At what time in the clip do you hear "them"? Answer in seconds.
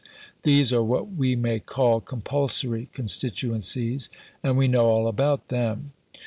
5.49-5.93